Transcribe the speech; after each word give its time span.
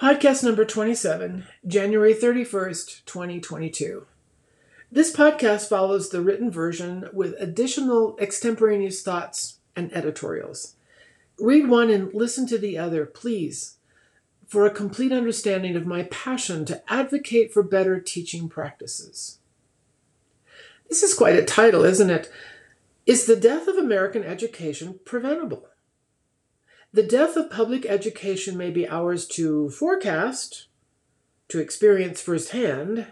Podcast 0.00 0.42
number 0.42 0.64
27, 0.64 1.44
January 1.66 2.14
31st, 2.14 3.04
2022. 3.04 4.06
This 4.90 5.14
podcast 5.14 5.68
follows 5.68 6.08
the 6.08 6.22
written 6.22 6.50
version 6.50 7.10
with 7.12 7.34
additional 7.38 8.16
extemporaneous 8.18 9.02
thoughts 9.02 9.58
and 9.76 9.94
editorials. 9.94 10.74
Read 11.38 11.68
one 11.68 11.90
and 11.90 12.14
listen 12.14 12.46
to 12.46 12.56
the 12.56 12.78
other, 12.78 13.04
please, 13.04 13.76
for 14.46 14.64
a 14.64 14.70
complete 14.70 15.12
understanding 15.12 15.76
of 15.76 15.84
my 15.84 16.04
passion 16.04 16.64
to 16.64 16.82
advocate 16.90 17.52
for 17.52 17.62
better 17.62 18.00
teaching 18.00 18.48
practices. 18.48 19.36
This 20.88 21.02
is 21.02 21.12
quite 21.12 21.36
a 21.36 21.44
title, 21.44 21.84
isn't 21.84 22.08
it? 22.08 22.32
Is 23.04 23.26
the 23.26 23.36
death 23.36 23.68
of 23.68 23.76
American 23.76 24.24
education 24.24 24.98
preventable? 25.04 25.68
The 26.92 27.02
death 27.04 27.36
of 27.36 27.50
public 27.50 27.86
education 27.86 28.56
may 28.56 28.70
be 28.70 28.88
ours 28.88 29.24
to 29.28 29.70
forecast, 29.70 30.66
to 31.48 31.60
experience 31.60 32.20
firsthand, 32.20 33.06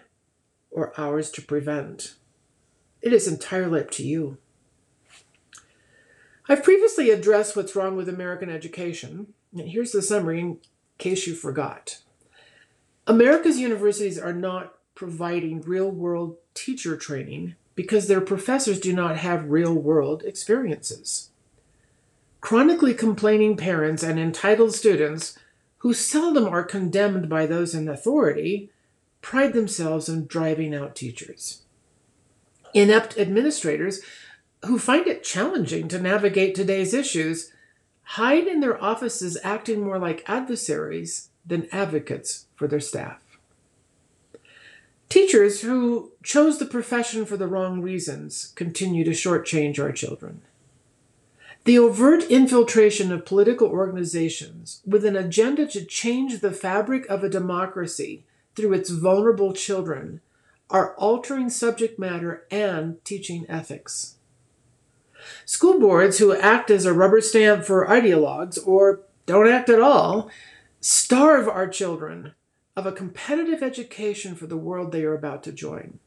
or 0.71 0.93
ours 0.99 1.31
to 1.33 1.43
prevent. 1.43 2.15
It 3.03 3.13
is 3.13 3.29
entirely 3.29 3.81
up 3.81 3.91
to 3.93 4.03
you. 4.03 4.39
I've 6.49 6.65
previously 6.65 7.11
addressed 7.11 7.55
what's 7.55 7.77
wrong 7.77 7.95
with 7.95 8.09
American 8.09 8.51
education. 8.51 9.35
And 9.57 9.69
here's 9.69 9.93
the 9.93 10.03
summary 10.03 10.41
in 10.41 10.59
case 10.99 11.29
you 11.29 11.35
forgot. 11.35 11.99
America's 13.07 13.61
universities 13.61 14.19
are 14.19 14.33
not 14.33 14.75
providing 14.97 15.61
real 15.61 15.89
world 15.89 16.37
teacher 16.55 16.97
training 16.97 17.55
because 17.77 18.09
their 18.09 18.21
professors 18.21 18.81
do 18.81 18.93
not 18.93 19.19
have 19.19 19.51
real 19.51 19.73
world 19.73 20.25
experiences. 20.25 21.31
Chronically 22.41 22.95
complaining 22.95 23.57
parents 23.57 24.03
and 24.03 24.19
entitled 24.19 24.75
students, 24.75 25.39
who 25.79 25.93
seldom 25.93 26.47
are 26.47 26.65
condemned 26.65 27.29
by 27.29 27.47
those 27.47 27.75
in 27.75 27.89
authority, 27.89 28.71
pride 29.23 29.53
themselves 29.53 30.09
on 30.09 30.27
driving 30.27 30.75
out 30.75 30.97
teachers. 30.97 31.63
Inept 32.75 33.19
administrators, 33.19 34.01
who 34.65 34.79
find 34.79 35.07
it 35.07 35.23
challenging 35.23 35.89
to 35.89 36.01
navigate 36.01 36.55
today's 36.55 36.93
issues, 36.93 37.53
hide 38.03 38.47
in 38.47 38.61
their 38.61 38.83
offices 38.83 39.39
acting 39.45 39.83
more 39.83 39.99
like 39.99 40.29
adversaries 40.29 41.31
than 41.47 41.69
advocates 41.73 42.47
for 42.57 42.67
their 42.67 42.81
staff. 42.81 43.23
Teachers 45.09 45.63
who 45.63 46.13
chose 46.23 46.59
the 46.59 46.67
profession 46.67 47.25
for 47.25 47.37
the 47.37 47.47
wrong 47.47 47.81
reasons 47.81 48.53
continue 48.57 49.05
to 49.05 49.13
shortchange 49.13 49.79
our 49.79 49.93
children. 49.93 50.43
The 51.65 51.79
overt 51.79 52.25
infiltration 52.25 53.13
of 53.13 53.27
political 53.27 53.69
organizations 53.69 54.81
with 54.87 55.05
an 55.05 55.17
agenda 55.17 55.67
to 55.67 55.85
change 55.85 56.41
the 56.41 56.53
fabric 56.53 57.07
of 57.07 57.23
a 57.23 57.29
democracy 57.29 58.25
through 58.57 58.73
its 58.73 58.91
vulnerable 58.91 59.53
children 59.53 60.21
are 60.71 60.95
altering 60.97 61.51
subject 61.51 61.99
matter 61.99 62.45
and 62.51 63.03
teaching 63.05 63.47
ethics. 63.49 64.17
School 65.45 65.79
boards 65.79 66.19
who 66.19 66.35
act 66.35 66.71
as 66.71 66.85
a 66.85 66.93
rubber 66.93 67.21
stamp 67.21 67.65
for 67.65 67.87
ideologues 67.87 68.59
or 68.67 69.01
don't 69.27 69.49
act 69.49 69.69
at 69.69 69.81
all 69.81 70.31
starve 70.81 71.49
our 71.49 71.69
children 71.69 72.33
of 72.77 72.87
a 72.87 72.93
competitive 72.93 73.63
education 73.63 74.35
for 74.35 74.47
the 74.47 74.57
world 74.57 74.93
they 74.93 75.05
are 75.05 75.15
about 75.15 75.43
to 75.43 75.53
join. 75.53 75.99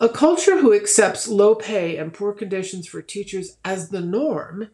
A 0.00 0.08
culture 0.08 0.60
who 0.60 0.72
accepts 0.72 1.26
low 1.26 1.56
pay 1.56 1.96
and 1.96 2.14
poor 2.14 2.32
conditions 2.32 2.86
for 2.86 3.02
teachers 3.02 3.56
as 3.64 3.88
the 3.88 4.00
norm 4.00 4.70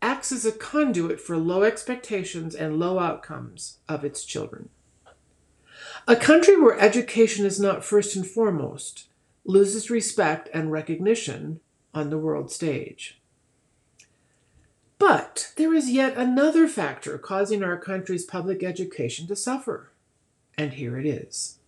acts 0.00 0.32
as 0.32 0.44
a 0.44 0.50
conduit 0.50 1.20
for 1.20 1.36
low 1.36 1.62
expectations 1.62 2.56
and 2.56 2.80
low 2.80 2.98
outcomes 2.98 3.78
of 3.88 4.04
its 4.04 4.24
children. 4.24 4.68
A 6.08 6.16
country 6.16 6.60
where 6.60 6.78
education 6.78 7.46
is 7.46 7.60
not 7.60 7.84
first 7.84 8.16
and 8.16 8.26
foremost 8.26 9.06
loses 9.44 9.90
respect 9.90 10.48
and 10.52 10.72
recognition 10.72 11.60
on 11.94 12.10
the 12.10 12.18
world 12.18 12.50
stage. 12.50 13.20
But 14.98 15.52
there 15.56 15.72
is 15.72 15.90
yet 15.90 16.16
another 16.16 16.66
factor 16.66 17.16
causing 17.16 17.62
our 17.62 17.76
country's 17.76 18.24
public 18.24 18.64
education 18.64 19.28
to 19.28 19.36
suffer. 19.36 19.92
And 20.58 20.74
here 20.74 20.98
it 20.98 21.06
is. 21.06 21.58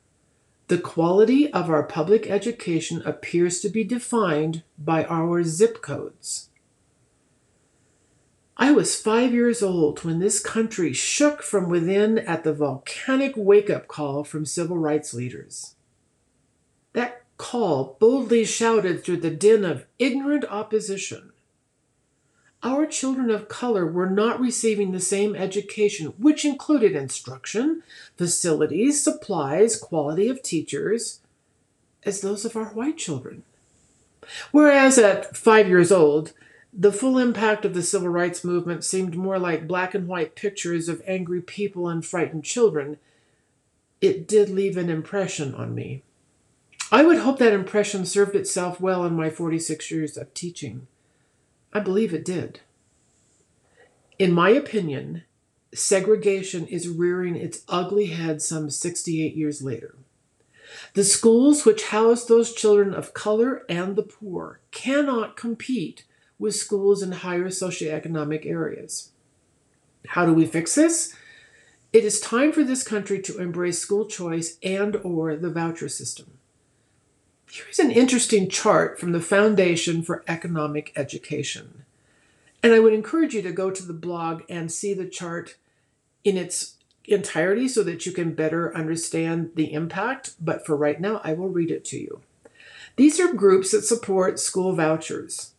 The 0.69 0.79
quality 0.79 1.53
of 1.53 1.69
our 1.69 1.83
public 1.83 2.31
education 2.31 3.03
appears 3.05 3.61
to 3.61 3.69
be 3.69 3.85
defined 3.85 4.63
by 4.79 5.05
our 5.05 5.45
zip 5.45 5.83
codes. 5.83 6.49
I 8.57 8.71
was 8.71 8.99
five 8.99 9.35
years 9.35 9.63
old 9.63 10.05
when 10.05 10.21
this 10.21 10.41
country 10.41 10.95
shook 10.95 11.43
from 11.43 11.69
within 11.69 12.19
at 12.19 12.45
the 12.45 12.55
volcanic 12.55 13.35
wake 13.37 13.69
up 13.69 13.89
call 13.89 14.25
from 14.25 14.47
civil 14.47 14.79
rights 14.79 15.13
leaders. 15.13 15.75
That 16.95 17.25
call 17.37 17.99
boldly 18.01 18.47
shouted 18.47 19.05
through 19.05 19.19
the 19.19 19.31
din 19.31 19.67
of 19.67 19.85
ignorant 19.99 20.47
opposition 20.49 21.34
our 22.65 22.87
children 22.87 23.31
of 23.31 23.49
color 23.49 23.87
were 23.87 24.09
not 24.09 24.41
receiving 24.41 24.93
the 24.93 25.01
same 25.01 25.37
education, 25.37 26.15
which 26.19 26.45
included 26.45 26.97
instruction, 26.97 27.83
facilities, 28.17 29.05
supplies, 29.05 29.77
quality 29.77 30.29
of 30.29 30.43
teachers, 30.43 31.21
as 32.05 32.23
those 32.23 32.45
of 32.47 32.57
our 32.57 32.67
white 32.67 32.97
children. 32.97 33.43
Whereas 34.51 34.97
at 34.97 35.37
five 35.37 35.69
years 35.69 35.93
old, 35.93 36.33
the 36.73 36.93
full 36.93 37.19
impact 37.19 37.67
of 37.67 37.75
the 37.75 37.83
civil 37.83 38.09
rights 38.09 38.43
movement 38.43 38.83
seemed 38.83 39.15
more 39.15 39.39
like 39.39 39.69
black 39.69 39.95
and 39.95 40.09
white 40.09 40.35
pictures 40.35 40.89
of 40.89 41.03
angry 41.07 41.43
people 41.43 41.89
and 41.89 42.05
frightened 42.05 42.45
children, 42.45 42.99
it 44.01 44.27
did 44.27 44.49
leave 44.49 44.77
an 44.77 44.89
impression 44.89 45.55
on 45.55 45.75
me. 45.75 46.03
I 46.91 47.05
would 47.05 47.19
hope 47.19 47.39
that 47.39 47.53
impression 47.53 48.07
served 48.07 48.35
itself 48.35 48.81
well 48.81 49.05
in 49.05 49.15
my 49.15 49.29
46 49.29 49.91
years 49.91 50.17
of 50.17 50.33
teaching. 50.33 50.87
I 51.75 51.81
believe 51.81 52.15
it 52.15 52.25
did. 52.25 52.61
In 54.19 54.33
my 54.33 54.51
opinion, 54.51 55.25
segregation 55.75 56.67
is 56.69 56.89
rearing 56.89 57.35
its 57.35 57.65
ugly 57.69 58.07
head 58.07 58.41
some 58.41 58.71
68 58.71 59.35
years 59.35 59.61
later. 59.61 59.97
The 60.95 61.05
schools 61.05 61.65
which 61.65 61.89
house 61.89 62.25
those 62.25 62.55
children 62.55 62.95
of 62.95 63.12
color 63.12 63.65
and 63.69 63.97
the 63.97 64.05
poor 64.05 64.61
cannot 64.71 65.37
compete 65.37 66.05
with 66.39 66.55
schools 66.55 67.03
in 67.03 67.11
higher 67.11 67.49
socioeconomic 67.49 68.47
areas. 68.47 69.11
How 70.09 70.25
do 70.27 70.33
we 70.33 70.47
fix 70.47 70.77
this? 70.77 71.15
It 71.93 72.05
is 72.05 72.21
time 72.21 72.53
for 72.53 72.62
this 72.62 72.83
country 72.83 73.21
to 73.23 73.39
embrace 73.39 73.79
school 73.79 74.06
choice 74.06 74.59
and 74.62 74.97
or 74.97 75.37
the 75.37 75.51
voucher 75.51 75.89
system. 75.89 76.34
Here's 77.55 77.79
an 77.79 77.93
interesting 77.93 78.49
chart 78.49 78.99
from 78.99 79.13
the 79.13 79.21
Foundation 79.21 80.03
for 80.03 80.25
Economic 80.27 80.93
Education. 80.97 81.85
And 82.65 82.73
I 82.73 82.81
would 82.81 82.93
encourage 82.93 83.33
you 83.33 83.43
to 83.43 83.53
go 83.53 83.71
to 83.71 83.85
the 83.85 83.93
blog 83.93 84.43
and 84.49 84.73
see 84.73 84.93
the 84.93 85.07
chart 85.07 85.55
in 86.25 86.37
its 86.37 86.79
entirety 87.05 87.69
so 87.69 87.85
that 87.85 88.07
you 88.07 88.11
can 88.11 88.35
better 88.35 88.77
understand 88.77 89.53
the 89.55 89.73
impact. 89.73 90.33
But 90.41 90.67
for 90.67 90.75
right 90.75 91.01
now, 91.01 91.21
I 91.23 91.35
will 91.35 91.49
read 91.49 91.71
it 91.71 91.85
to 91.87 91.97
you. 91.97 92.23
These 92.97 93.21
are 93.21 93.33
groups 93.33 93.71
that 93.71 93.83
support 93.83 94.41
school 94.41 94.75
vouchers. 94.75 95.53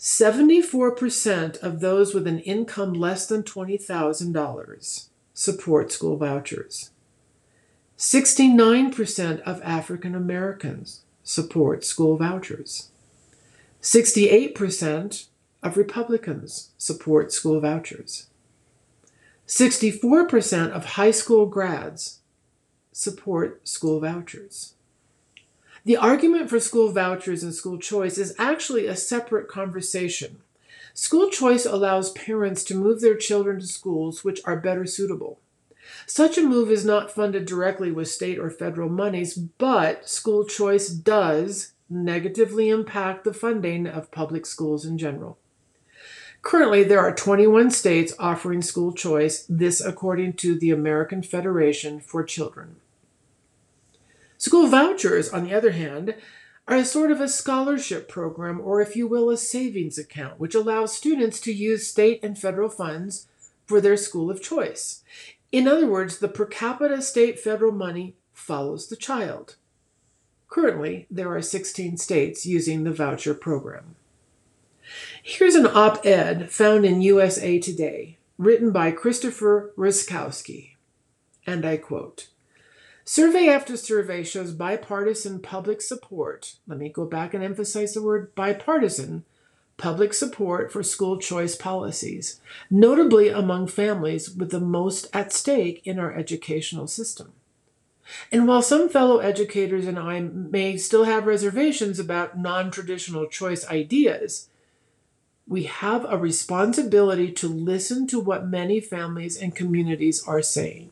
74% 0.00 1.62
of 1.62 1.78
those 1.78 2.12
with 2.12 2.26
an 2.26 2.40
income 2.40 2.92
less 2.92 3.28
than 3.28 3.44
$20,000 3.44 5.08
support 5.32 5.92
school 5.92 6.16
vouchers. 6.16 6.90
69% 8.10 9.40
of 9.42 9.60
African 9.60 10.14
Americans 10.14 11.02
support 11.22 11.84
school 11.84 12.16
vouchers. 12.16 12.88
68% 13.82 15.26
of 15.62 15.76
Republicans 15.76 16.70
support 16.78 17.34
school 17.34 17.60
vouchers. 17.60 18.28
64% 19.46 20.70
of 20.70 20.84
high 20.96 21.10
school 21.10 21.44
grads 21.44 22.20
support 22.92 23.68
school 23.68 24.00
vouchers. 24.00 24.72
The 25.84 25.98
argument 25.98 26.48
for 26.48 26.60
school 26.60 26.90
vouchers 26.90 27.42
and 27.42 27.54
school 27.54 27.76
choice 27.76 28.16
is 28.16 28.34
actually 28.38 28.86
a 28.86 28.96
separate 28.96 29.48
conversation. 29.48 30.38
School 30.94 31.28
choice 31.28 31.66
allows 31.66 32.12
parents 32.12 32.64
to 32.64 32.74
move 32.74 33.02
their 33.02 33.16
children 33.16 33.60
to 33.60 33.66
schools 33.66 34.24
which 34.24 34.40
are 34.46 34.56
better 34.56 34.86
suitable. 34.86 35.40
Such 36.06 36.38
a 36.38 36.42
move 36.42 36.70
is 36.70 36.84
not 36.84 37.10
funded 37.10 37.46
directly 37.46 37.90
with 37.90 38.08
state 38.08 38.38
or 38.38 38.50
federal 38.50 38.88
monies, 38.88 39.34
but 39.34 40.08
school 40.08 40.44
choice 40.44 40.88
does 40.88 41.72
negatively 41.90 42.68
impact 42.68 43.24
the 43.24 43.34
funding 43.34 43.86
of 43.86 44.10
public 44.10 44.46
schools 44.46 44.84
in 44.84 44.98
general. 44.98 45.38
Currently, 46.42 46.84
there 46.84 47.00
are 47.00 47.14
21 47.14 47.70
states 47.70 48.14
offering 48.18 48.62
school 48.62 48.92
choice, 48.92 49.44
this 49.48 49.80
according 49.80 50.34
to 50.34 50.58
the 50.58 50.70
American 50.70 51.22
Federation 51.22 52.00
for 52.00 52.22
Children. 52.22 52.76
School 54.36 54.68
vouchers, 54.68 55.28
on 55.30 55.44
the 55.44 55.54
other 55.54 55.72
hand, 55.72 56.14
are 56.68 56.76
a 56.76 56.84
sort 56.84 57.10
of 57.10 57.20
a 57.20 57.28
scholarship 57.28 58.08
program, 58.08 58.60
or 58.60 58.80
if 58.80 58.94
you 58.94 59.08
will, 59.08 59.30
a 59.30 59.36
savings 59.36 59.98
account, 59.98 60.38
which 60.38 60.54
allows 60.54 60.96
students 60.96 61.40
to 61.40 61.52
use 61.52 61.88
state 61.88 62.20
and 62.22 62.38
federal 62.38 62.68
funds 62.68 63.26
for 63.66 63.80
their 63.80 63.96
school 63.96 64.30
of 64.30 64.42
choice. 64.42 65.02
In 65.50 65.66
other 65.66 65.86
words, 65.86 66.18
the 66.18 66.28
per 66.28 66.44
capita 66.44 67.00
state 67.00 67.38
federal 67.38 67.72
money 67.72 68.14
follows 68.32 68.88
the 68.88 68.96
child. 68.96 69.56
Currently, 70.48 71.06
there 71.10 71.34
are 71.34 71.42
16 71.42 71.96
states 71.96 72.46
using 72.46 72.84
the 72.84 72.92
voucher 72.92 73.34
program. 73.34 73.96
Here's 75.22 75.54
an 75.54 75.66
op 75.66 76.04
ed 76.04 76.50
found 76.50 76.84
in 76.86 77.02
USA 77.02 77.58
Today, 77.58 78.16
written 78.38 78.72
by 78.72 78.90
Christopher 78.90 79.72
Rutkowski. 79.76 80.70
And 81.46 81.66
I 81.66 81.76
quote 81.76 82.28
Survey 83.04 83.48
after 83.48 83.76
survey 83.76 84.22
shows 84.22 84.52
bipartisan 84.52 85.40
public 85.40 85.80
support. 85.80 86.56
Let 86.66 86.78
me 86.78 86.90
go 86.90 87.06
back 87.06 87.32
and 87.32 87.42
emphasize 87.42 87.94
the 87.94 88.02
word 88.02 88.34
bipartisan 88.34 89.24
public 89.78 90.12
support 90.12 90.70
for 90.70 90.82
school 90.82 91.16
choice 91.16 91.54
policies, 91.54 92.40
notably 92.70 93.30
among 93.30 93.68
families 93.68 94.28
with 94.28 94.50
the 94.50 94.60
most 94.60 95.06
at 95.14 95.32
stake 95.32 95.80
in 95.86 95.98
our 95.98 96.12
educational 96.12 96.86
system. 96.86 97.32
And 98.32 98.46
while 98.46 98.62
some 98.62 98.88
fellow 98.88 99.18
educators 99.18 99.86
and 99.86 99.98
I 99.98 100.20
may 100.20 100.76
still 100.76 101.04
have 101.04 101.26
reservations 101.26 101.98
about 101.98 102.38
non 102.38 102.70
traditional 102.70 103.26
choice 103.26 103.66
ideas, 103.68 104.48
we 105.46 105.64
have 105.64 106.04
a 106.08 106.18
responsibility 106.18 107.32
to 107.32 107.48
listen 107.48 108.06
to 108.08 108.20
what 108.20 108.48
many 108.48 108.80
families 108.80 109.36
and 109.40 109.54
communities 109.54 110.22
are 110.26 110.42
saying. 110.42 110.90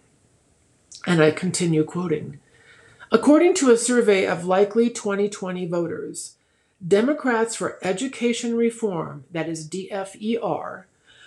And 1.07 1.23
I 1.23 1.31
continue 1.31 1.85
quoting. 1.85 2.39
According 3.11 3.55
to 3.55 3.71
a 3.71 3.77
survey 3.77 4.27
of 4.27 4.45
likely 4.45 4.91
2020 4.91 5.67
voters, 5.67 6.36
Democrats 6.85 7.57
for 7.57 7.79
Education 7.83 8.55
Reform, 8.57 9.25
that 9.31 9.49
is 9.49 9.69
DFER, 9.69 10.85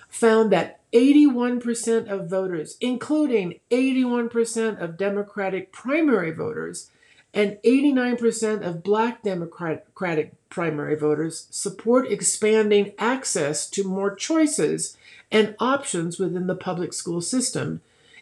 found 0.07 0.51
that 0.51 0.79
81% 0.93 2.07
of 2.07 2.29
voters, 2.29 2.77
including 2.81 3.59
81% 3.71 4.81
of 4.81 4.97
Democratic 4.97 5.71
primary 5.71 6.31
voters 6.31 6.89
and 7.33 7.57
89% 7.63 8.65
of 8.65 8.83
Black 8.83 9.21
Democratic 9.21 10.33
primary 10.49 10.95
voters, 10.95 11.47
support 11.51 12.11
expanding 12.11 12.93
access 12.97 13.69
to 13.69 13.83
more 13.83 14.15
choices 14.15 14.97
and 15.31 15.55
options 15.59 16.19
within 16.19 16.47
the 16.47 16.55
public 16.55 16.91
school 16.91 17.21
system, 17.21 17.81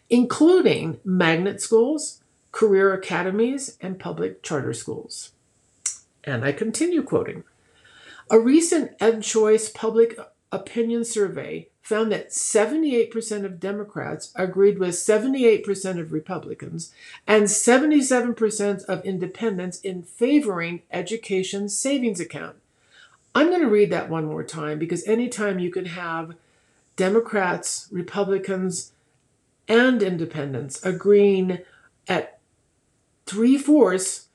including 0.10 1.00
magnet 1.06 1.62
schools, 1.62 2.22
career 2.52 2.94
academies, 2.94 3.78
and 3.80 4.00
public 4.00 4.44
charter 4.44 4.74
schools. 4.74 5.32
And 6.28 6.44
I 6.44 6.52
continue 6.52 7.02
quoting. 7.02 7.46
A 8.30 8.38
recent 8.38 9.00
EdChoice 9.00 9.74
public 9.74 10.20
opinion 10.52 11.06
survey 11.06 11.70
found 11.82 12.12
that 12.12 12.32
78% 12.32 13.46
of 13.46 13.62
Democrats 13.62 14.34
agreed 14.36 14.78
with 14.78 14.90
78% 14.90 15.98
of 15.98 16.12
Republicans 16.12 16.94
and 17.26 17.46
77% 17.46 18.84
of 18.86 19.06
independents 19.06 19.80
in 19.80 20.04
favoring 20.04 20.82
education 20.92 21.70
savings 21.70 22.20
account. 22.20 22.58
I'm 23.34 23.48
going 23.48 23.62
to 23.62 23.70
read 23.70 23.90
that 23.92 24.10
one 24.10 24.26
more 24.26 24.44
time 24.44 24.80
because 24.80 25.08
anytime 25.08 25.60
you 25.60 25.72
can 25.72 25.86
have 25.86 26.36
Democrats, 26.98 27.88
Republicans, 27.90 28.92
and 29.70 30.04
independents 30.04 30.84
agreeing 30.84 31.60
at 32.06 32.40
three 33.26 33.58
fourths, 33.58 34.27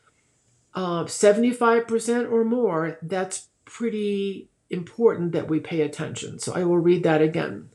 uh, 0.74 1.04
75% 1.04 2.30
or 2.30 2.44
more, 2.44 2.98
that's 3.02 3.48
pretty 3.64 4.48
important 4.70 5.32
that 5.32 5.48
we 5.48 5.60
pay 5.60 5.82
attention. 5.82 6.38
So 6.38 6.52
I 6.54 6.64
will 6.64 6.78
read 6.78 7.02
that 7.02 7.22
again. 7.22 7.68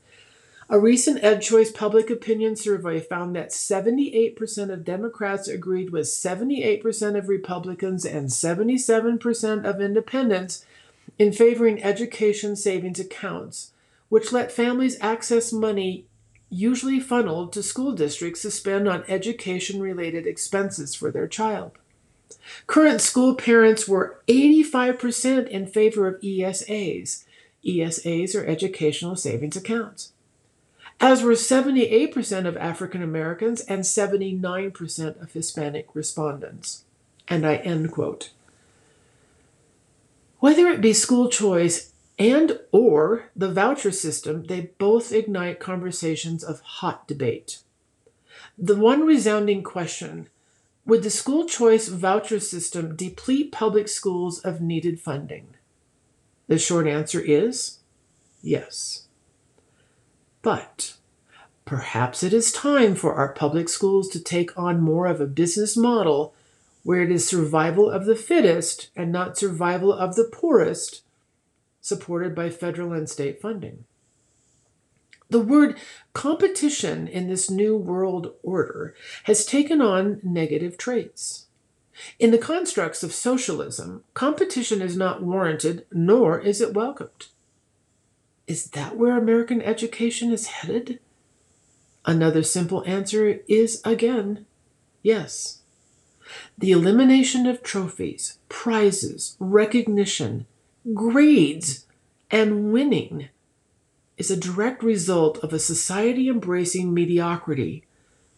A 0.70 0.78
recent 0.78 1.22
EdChoice 1.22 1.74
public 1.74 2.10
opinion 2.10 2.54
survey 2.54 3.00
found 3.00 3.34
that 3.34 3.50
78% 3.50 4.70
of 4.70 4.84
Democrats 4.84 5.48
agreed 5.48 5.90
with 5.90 6.06
78% 6.06 7.16
of 7.16 7.28
Republicans 7.28 8.04
and 8.04 8.28
77% 8.28 9.64
of 9.64 9.80
independents 9.80 10.66
in 11.18 11.32
favoring 11.32 11.82
education 11.82 12.54
savings 12.54 13.00
accounts, 13.00 13.72
which 14.10 14.30
let 14.30 14.52
families 14.52 14.98
access 15.00 15.54
money 15.54 16.04
usually 16.50 17.00
funneled 17.00 17.52
to 17.54 17.62
school 17.62 17.92
districts 17.92 18.42
to 18.42 18.50
spend 18.50 18.86
on 18.86 19.04
education 19.08 19.80
related 19.80 20.26
expenses 20.26 20.94
for 20.94 21.10
their 21.10 21.26
child. 21.26 21.72
Current 22.66 23.00
school 23.00 23.34
parents 23.34 23.88
were 23.88 24.20
85% 24.28 25.48
in 25.48 25.66
favor 25.66 26.06
of 26.06 26.20
ESAs. 26.20 27.24
ESAs 27.64 28.34
are 28.34 28.46
educational 28.46 29.16
savings 29.16 29.56
accounts, 29.56 30.12
as 31.00 31.22
were 31.22 31.32
78% 31.32 32.46
of 32.46 32.56
African 32.56 33.02
Americans 33.02 33.60
and 33.62 33.82
79% 33.82 35.22
of 35.22 35.32
Hispanic 35.32 35.88
respondents. 35.94 36.84
And 37.26 37.46
I 37.46 37.56
end 37.56 37.92
quote. 37.92 38.30
Whether 40.38 40.68
it 40.68 40.80
be 40.80 40.92
school 40.92 41.28
choice 41.28 41.92
and 42.18 42.58
or 42.72 43.30
the 43.34 43.50
voucher 43.50 43.90
system, 43.90 44.44
they 44.44 44.70
both 44.78 45.12
ignite 45.12 45.60
conversations 45.60 46.42
of 46.42 46.60
hot 46.60 47.06
debate. 47.08 47.58
The 48.56 48.76
one 48.76 49.04
resounding 49.04 49.62
question 49.62 50.28
would 50.88 51.02
the 51.02 51.10
school 51.10 51.44
choice 51.44 51.88
voucher 51.88 52.40
system 52.40 52.96
deplete 52.96 53.52
public 53.52 53.88
schools 53.88 54.40
of 54.40 54.62
needed 54.62 54.98
funding? 54.98 55.48
The 56.46 56.58
short 56.58 56.86
answer 56.86 57.20
is 57.20 57.80
yes. 58.40 59.06
But 60.40 60.94
perhaps 61.66 62.22
it 62.22 62.32
is 62.32 62.50
time 62.50 62.94
for 62.94 63.12
our 63.12 63.34
public 63.34 63.68
schools 63.68 64.08
to 64.08 64.18
take 64.18 64.58
on 64.58 64.80
more 64.80 65.06
of 65.06 65.20
a 65.20 65.26
business 65.26 65.76
model 65.76 66.34
where 66.84 67.02
it 67.02 67.10
is 67.10 67.28
survival 67.28 67.90
of 67.90 68.06
the 68.06 68.16
fittest 68.16 68.88
and 68.96 69.12
not 69.12 69.36
survival 69.36 69.92
of 69.92 70.14
the 70.14 70.24
poorest, 70.24 71.02
supported 71.82 72.34
by 72.34 72.48
federal 72.48 72.94
and 72.94 73.10
state 73.10 73.42
funding. 73.42 73.84
The 75.30 75.40
word 75.40 75.78
competition 76.14 77.06
in 77.06 77.28
this 77.28 77.50
new 77.50 77.76
world 77.76 78.32
order 78.42 78.94
has 79.24 79.44
taken 79.44 79.82
on 79.82 80.20
negative 80.22 80.78
traits. 80.78 81.46
In 82.18 82.30
the 82.30 82.38
constructs 82.38 83.02
of 83.02 83.12
socialism, 83.12 84.04
competition 84.14 84.80
is 84.80 84.96
not 84.96 85.22
warranted, 85.22 85.84
nor 85.92 86.38
is 86.38 86.60
it 86.60 86.72
welcomed. 86.72 87.26
Is 88.46 88.70
that 88.70 88.96
where 88.96 89.18
American 89.18 89.60
education 89.60 90.32
is 90.32 90.46
headed? 90.46 91.00
Another 92.06 92.42
simple 92.42 92.82
answer 92.86 93.40
is 93.48 93.82
again 93.84 94.46
yes. 95.02 95.60
The 96.56 96.72
elimination 96.72 97.46
of 97.46 97.62
trophies, 97.62 98.38
prizes, 98.48 99.36
recognition, 99.38 100.46
grades, 100.94 101.86
and 102.30 102.72
winning 102.72 103.28
is 104.18 104.30
a 104.30 104.36
direct 104.36 104.82
result 104.82 105.38
of 105.38 105.52
a 105.52 105.58
society 105.58 106.28
embracing 106.28 106.92
mediocrity 106.92 107.84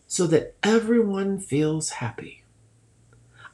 so 0.07 0.27
that 0.27 0.55
everyone 0.63 1.41
feels 1.41 1.91
happy. 1.91 2.45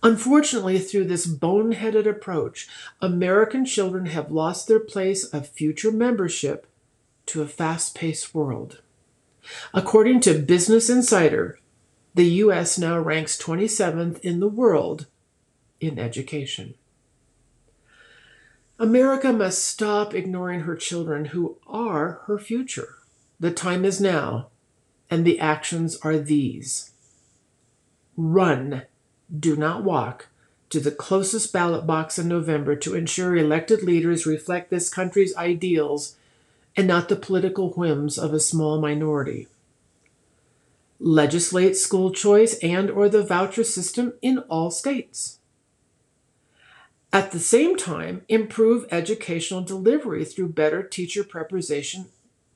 Unfortunately, 0.02 0.78
through 0.78 1.04
this 1.04 1.26
boneheaded 1.26 2.06
approach, 2.06 2.68
American 3.00 3.64
children 3.64 4.06
have 4.06 4.30
lost 4.30 4.68
their 4.68 4.80
place 4.80 5.24
of 5.24 5.48
future 5.48 5.90
membership 5.92 6.66
to 7.26 7.42
a 7.42 7.48
fast 7.48 7.94
paced 7.94 8.34
world. 8.34 8.82
According 9.72 10.20
to 10.20 10.38
Business 10.38 10.90
Insider, 10.90 11.58
the 12.14 12.26
U.S. 12.26 12.78
now 12.78 12.98
ranks 12.98 13.40
27th 13.40 14.18
in 14.20 14.40
the 14.40 14.48
world 14.48 15.06
in 15.80 15.98
education. 15.98 16.74
America 18.78 19.32
must 19.32 19.64
stop 19.66 20.14
ignoring 20.14 20.60
her 20.60 20.76
children 20.76 21.26
who 21.26 21.56
are 21.66 22.20
her 22.26 22.38
future. 22.38 22.96
The 23.40 23.50
time 23.50 23.84
is 23.84 24.00
now, 24.00 24.48
and 25.10 25.24
the 25.24 25.38
actions 25.38 25.96
are 26.02 26.18
these 26.18 26.92
run, 28.16 28.82
do 29.38 29.56
not 29.56 29.84
walk, 29.84 30.28
to 30.70 30.80
the 30.80 30.90
closest 30.90 31.52
ballot 31.52 31.86
box 31.86 32.18
in 32.18 32.28
November 32.28 32.74
to 32.74 32.94
ensure 32.94 33.36
elected 33.36 33.82
leaders 33.82 34.26
reflect 34.26 34.70
this 34.70 34.88
country's 34.88 35.36
ideals 35.36 36.16
and 36.76 36.86
not 36.86 37.08
the 37.08 37.16
political 37.16 37.70
whims 37.70 38.18
of 38.18 38.32
a 38.32 38.40
small 38.40 38.80
minority. 38.80 39.48
Legislate 40.98 41.76
school 41.76 42.10
choice 42.10 42.58
and 42.60 42.90
or 42.90 43.08
the 43.08 43.22
voucher 43.22 43.64
system 43.64 44.14
in 44.22 44.38
all 44.50 44.70
states. 44.70 45.35
At 47.12 47.30
the 47.30 47.40
same 47.40 47.76
time, 47.76 48.22
improve 48.28 48.86
educational 48.90 49.62
delivery 49.62 50.24
through 50.24 50.48
better 50.48 50.82
teacher 50.82 51.24
preparation, 51.24 52.06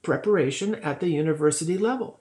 preparation 0.02 0.74
at 0.76 1.00
the 1.00 1.08
university 1.08 1.78
level. 1.78 2.18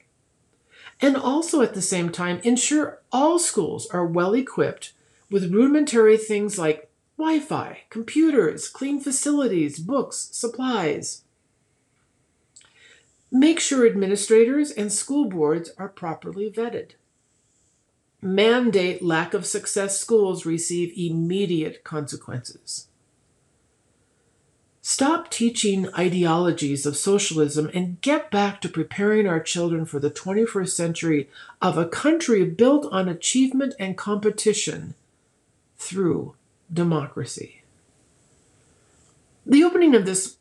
And 1.02 1.16
also 1.16 1.62
at 1.62 1.74
the 1.74 1.82
same 1.82 2.12
time, 2.12 2.40
ensure 2.44 3.00
all 3.12 3.40
schools 3.40 3.88
are 3.88 4.06
well 4.06 4.34
equipped 4.34 4.94
with 5.30 5.52
rudimentary 5.52 6.18
things 6.18 6.58
like 6.58 6.90
Wi 7.18 7.40
Fi, 7.40 7.82
computers, 7.90 8.70
clean 8.70 9.00
facilities, 9.00 9.80
books, 9.80 10.30
supplies. 10.32 11.24
Make 13.32 13.60
sure 13.60 13.86
administrators 13.86 14.72
and 14.72 14.92
school 14.92 15.26
boards 15.26 15.72
are 15.78 15.90
properly 15.90 16.50
vetted. 16.50 16.92
Mandate 18.22 19.02
lack 19.02 19.34
of 19.34 19.46
success 19.46 19.98
schools 19.98 20.46
receive 20.46 20.94
immediate 20.98 21.84
consequences. 21.84 22.88
Stop 24.82 25.30
teaching 25.30 25.88
ideologies 25.94 26.86
of 26.86 26.98
socialism 26.98 27.70
and 27.74 28.02
get 28.02 28.32
back 28.32 28.60
to 28.60 28.68
preparing 28.68 29.28
our 29.28 29.40
children 29.40 29.86
for 29.86 30.00
the 30.00 30.10
21st 30.10 30.70
century 30.70 31.30
of 31.62 31.78
a 31.78 31.88
country 31.88 32.44
built 32.44 32.92
on 32.92 33.08
achievement 33.08 33.76
and 33.80 33.98
competition 33.98 34.96
through 35.78 36.36
democracy. 36.74 37.62
The 39.46 39.64
opening 39.64 39.96
of 39.96 40.06
this 40.06 40.38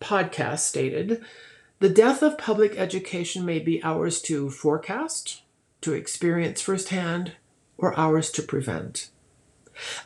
podcast 0.00 0.60
stated 0.60 1.24
the 1.80 1.88
death 1.88 2.22
of 2.22 2.38
public 2.38 2.76
education 2.76 3.44
may 3.44 3.58
be 3.58 3.82
ours 3.82 4.20
to 4.22 4.50
forecast, 4.50 5.42
to 5.80 5.92
experience 5.92 6.60
firsthand, 6.60 7.32
or 7.76 7.98
ours 7.98 8.30
to 8.32 8.42
prevent. 8.42 9.10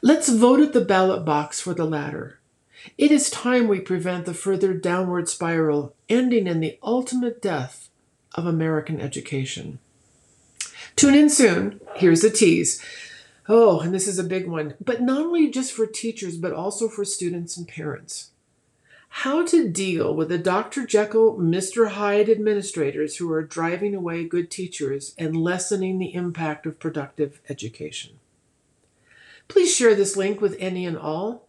Let's 0.02 0.28
vote 0.28 0.60
at 0.60 0.72
the 0.72 0.84
ballot 0.84 1.24
box 1.24 1.60
for 1.60 1.74
the 1.74 1.84
latter. 1.84 2.38
It 2.98 3.10
is 3.10 3.30
time 3.30 3.68
we 3.68 3.80
prevent 3.80 4.26
the 4.26 4.34
further 4.34 4.74
downward 4.74 5.28
spiral, 5.28 5.94
ending 6.08 6.46
in 6.46 6.60
the 6.60 6.78
ultimate 6.82 7.40
death 7.40 7.88
of 8.34 8.44
American 8.44 9.00
education. 9.00 9.78
Tune 10.96 11.14
in 11.14 11.30
soon. 11.30 11.80
Here's 11.94 12.24
a 12.24 12.30
tease. 12.30 12.84
Oh, 13.48 13.80
and 13.80 13.94
this 13.94 14.06
is 14.06 14.18
a 14.18 14.24
big 14.24 14.46
one, 14.46 14.74
but 14.84 15.00
not 15.00 15.22
only 15.22 15.50
just 15.50 15.72
for 15.72 15.86
teachers, 15.86 16.36
but 16.36 16.52
also 16.52 16.88
for 16.88 17.04
students 17.04 17.56
and 17.56 17.66
parents 17.66 18.31
how 19.16 19.44
to 19.44 19.68
deal 19.68 20.14
with 20.14 20.30
the 20.30 20.38
Dr. 20.38 20.86
Jekyll, 20.86 21.36
Mr. 21.36 21.90
Hyde 21.90 22.30
administrators 22.30 23.18
who 23.18 23.30
are 23.30 23.42
driving 23.42 23.94
away 23.94 24.24
good 24.24 24.50
teachers 24.50 25.14
and 25.18 25.36
lessening 25.36 25.98
the 25.98 26.14
impact 26.14 26.64
of 26.64 26.80
productive 26.80 27.38
education. 27.46 28.12
Please 29.48 29.76
share 29.76 29.94
this 29.94 30.16
link 30.16 30.40
with 30.40 30.56
any 30.58 30.86
and 30.86 30.96
all. 30.96 31.46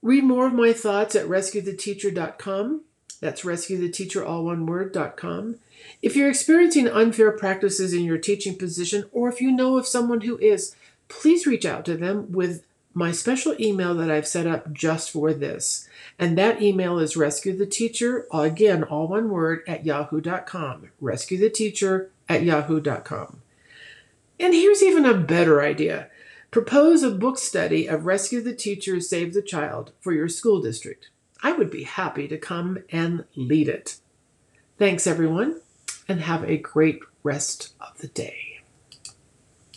Read 0.00 0.24
more 0.24 0.46
of 0.46 0.54
my 0.54 0.72
thoughts 0.72 1.14
at 1.14 1.26
rescuetheteacher.com. 1.26 2.80
That's 3.20 3.42
rescuetheteacher, 3.42 4.26
all 4.26 4.46
one 4.46 4.64
word.com. 4.64 5.56
If 6.00 6.16
you're 6.16 6.30
experiencing 6.30 6.88
unfair 6.88 7.30
practices 7.32 7.92
in 7.92 8.04
your 8.04 8.16
teaching 8.16 8.56
position, 8.56 9.04
or 9.12 9.28
if 9.28 9.42
you 9.42 9.52
know 9.52 9.76
of 9.76 9.86
someone 9.86 10.22
who 10.22 10.38
is, 10.38 10.74
please 11.08 11.46
reach 11.46 11.66
out 11.66 11.84
to 11.84 11.98
them 11.98 12.32
with 12.32 12.64
my 12.92 13.12
special 13.12 13.54
email 13.60 13.94
that 13.94 14.10
I've 14.10 14.26
set 14.26 14.46
up 14.46 14.72
just 14.72 15.10
for 15.10 15.32
this. 15.32 15.88
And 16.18 16.36
that 16.36 16.60
email 16.60 16.98
is 16.98 17.16
rescue 17.16 17.56
the 17.56 17.66
teacher, 17.66 18.26
again, 18.32 18.82
all 18.82 19.08
one 19.08 19.30
word, 19.30 19.62
at 19.66 19.86
yahoo.com. 19.86 20.90
Rescue 21.00 21.38
the 21.38 21.50
teacher 21.50 22.10
at 22.28 22.42
yahoo.com. 22.42 23.42
And 24.38 24.54
here's 24.54 24.82
even 24.82 25.04
a 25.04 25.14
better 25.14 25.62
idea 25.62 26.08
propose 26.50 27.04
a 27.04 27.10
book 27.10 27.38
study 27.38 27.86
of 27.86 28.06
Rescue 28.06 28.40
the 28.42 28.54
Teacher, 28.54 29.00
Save 29.00 29.34
the 29.34 29.42
Child 29.42 29.92
for 30.00 30.12
your 30.12 30.28
school 30.28 30.60
district. 30.60 31.10
I 31.42 31.52
would 31.52 31.70
be 31.70 31.84
happy 31.84 32.26
to 32.26 32.36
come 32.36 32.78
and 32.90 33.24
lead 33.36 33.68
it. 33.68 33.98
Thanks, 34.76 35.06
everyone, 35.06 35.60
and 36.08 36.20
have 36.20 36.42
a 36.42 36.56
great 36.56 37.00
rest 37.22 37.72
of 37.80 37.98
the 37.98 38.08
day. 38.08 38.49